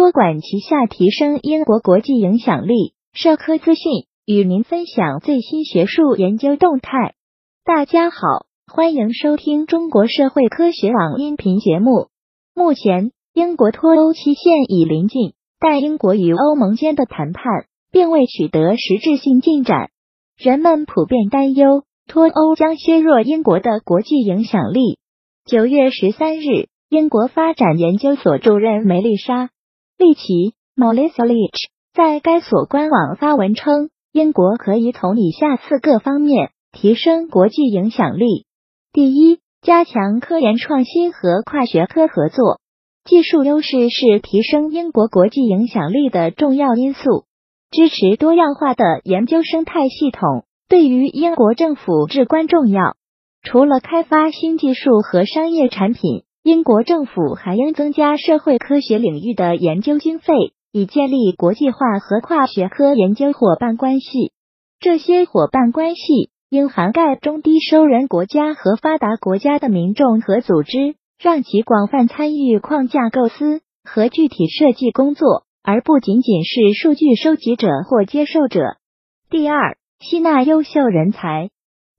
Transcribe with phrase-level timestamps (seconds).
[0.00, 2.94] 多管齐下，提升英国国际影响力。
[3.12, 7.12] 社科资讯与您分享最新学术研究动态。
[7.66, 12.08] 大家好，欢迎收听中国社会科学网音频节目。
[12.54, 19.90] 目前，英国脱欧期限已临近，但英国与欧盟间的谈判并未取得实质性进展。
[20.38, 24.98] 人们普遍担忧脱欧将削弱英国的国际影响力。
[25.44, 29.44] 九月十三日，英国发展研究所主任梅丽莎·
[30.00, 38.46] 利奇 m a l i s a l i c h 在该所官网发文称，英国可以从以下四个方面提升国际影响力：
[38.94, 42.60] 第一，加强科研创新和跨学科合作。
[43.04, 47.26] 技术优势是提升英国国际影响力的重要因素。
[47.70, 52.96] 支持多样化的研究生态系统对于英国政府至关重要。
[53.42, 60.32] 除了开发新技术和商业产品，英国政府还应增加社会科学领域的研究经费，
[60.72, 64.32] 以建立国际化和跨学科研究伙伴关系。
[64.78, 78.78] 这些伙伴关系应涵盖中低收人国家和发达国家的民众和组织，让其广泛参与框架构思和具体设计工作，而不仅仅是数据收集者或接受者。
[79.28, 81.50] 第二，吸纳优秀人才。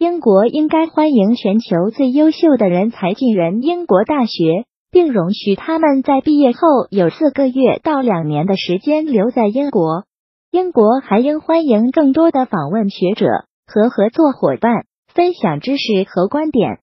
[0.02, 10.06] 英国应该欢迎全球最优秀的人才进入英国大学，并容许他们在毕业后有四个月到两年的时间留在英国。
[10.50, 13.28] 英国还应欢迎更多的访问学者
[13.68, 16.80] 和合作伙伴，分享知识和观点。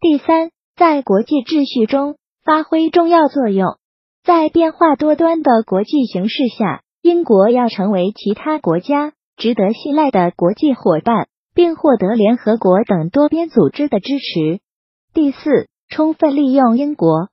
[0.00, 3.78] 第三，在国际秩序中发挥重要作用。
[4.22, 11.26] 在变化多端的国际形势下，英国要成为其他国家值得信赖的国际伙伴。
[11.54, 14.60] 并获得联合国等多边组织的支持。
[15.12, 17.28] 第四，充分利用英国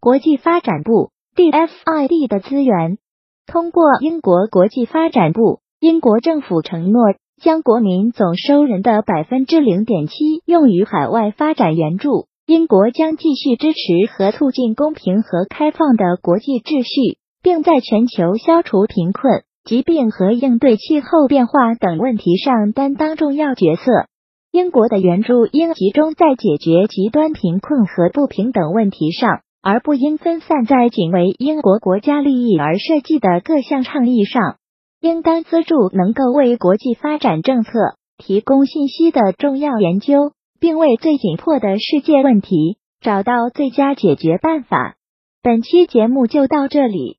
[0.00, 2.98] 国际发展部 （DFID） 的资源。
[3.46, 12.26] 通过英国国际发展部，英国政府承诺将国民总收入的百分之零点七用于海外发展援助。
[12.46, 19.44] 英国将继续支持和促进公平和开放的国际秩序，并在全球消除贫困。
[19.64, 24.06] 疾病和应对气候变化等问题上担当重要角色。
[24.50, 34.56] 英国的援助应集中在解决极端贫困和不平等问题上，而不应分散在仅为英国国家利益而设计的各项倡议上。
[35.00, 37.70] 应当资助能够为国际发展政策
[38.16, 44.96] 提供信息的重要研究，并为最紧迫的世界问题找到最佳解决办法。
[45.42, 47.18] 本期节目就到这里。